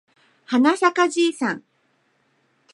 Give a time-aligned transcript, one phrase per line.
[0.45, 1.63] はなさかじいさん